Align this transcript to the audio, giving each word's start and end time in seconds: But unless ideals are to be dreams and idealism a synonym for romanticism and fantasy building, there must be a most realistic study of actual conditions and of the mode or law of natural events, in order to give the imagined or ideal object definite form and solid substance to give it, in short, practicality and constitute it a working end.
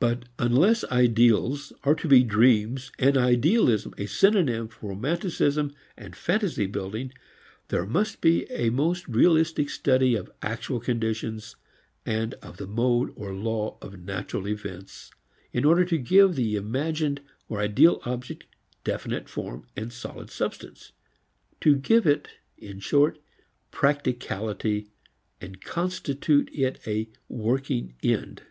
But 0.00 0.24
unless 0.40 0.82
ideals 0.86 1.72
are 1.84 1.94
to 1.94 2.08
be 2.08 2.24
dreams 2.24 2.90
and 2.98 3.16
idealism 3.16 3.94
a 3.96 4.06
synonym 4.06 4.66
for 4.66 4.90
romanticism 4.90 5.72
and 5.96 6.16
fantasy 6.16 6.66
building, 6.66 7.12
there 7.68 7.86
must 7.86 8.20
be 8.20 8.42
a 8.50 8.70
most 8.70 9.06
realistic 9.06 9.70
study 9.70 10.16
of 10.16 10.32
actual 10.42 10.80
conditions 10.80 11.54
and 12.04 12.34
of 12.42 12.56
the 12.56 12.66
mode 12.66 13.12
or 13.14 13.32
law 13.32 13.78
of 13.80 14.00
natural 14.00 14.48
events, 14.48 15.12
in 15.52 15.64
order 15.64 15.84
to 15.84 15.96
give 15.96 16.34
the 16.34 16.56
imagined 16.56 17.20
or 17.48 17.60
ideal 17.60 18.00
object 18.04 18.46
definite 18.82 19.28
form 19.28 19.68
and 19.76 19.92
solid 19.92 20.28
substance 20.28 20.90
to 21.60 21.76
give 21.76 22.04
it, 22.04 22.26
in 22.58 22.80
short, 22.80 23.20
practicality 23.70 24.90
and 25.40 25.60
constitute 25.60 26.50
it 26.52 26.80
a 26.84 27.08
working 27.28 27.94
end. 28.02 28.42